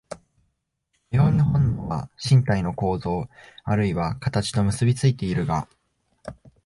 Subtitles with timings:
[0.09, 0.19] か
[1.11, 3.29] ように本能は身体の構造
[3.63, 5.67] あるいは形と結び付いているが、